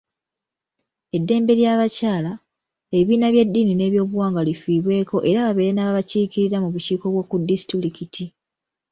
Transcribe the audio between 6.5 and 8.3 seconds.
mu bukiiko bw’oku disitulikiti.